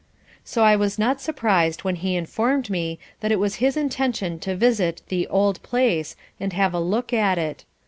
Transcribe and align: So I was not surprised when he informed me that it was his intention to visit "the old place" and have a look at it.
So 0.43 0.63
I 0.63 0.75
was 0.75 0.97
not 0.97 1.21
surprised 1.21 1.83
when 1.83 1.97
he 1.97 2.15
informed 2.15 2.71
me 2.71 2.97
that 3.19 3.31
it 3.31 3.37
was 3.37 3.57
his 3.61 3.77
intention 3.77 4.39
to 4.39 4.55
visit 4.55 5.03
"the 5.09 5.27
old 5.27 5.61
place" 5.61 6.15
and 6.39 6.53
have 6.53 6.73
a 6.73 6.79
look 6.79 7.13
at 7.13 7.37
it. 7.37 7.65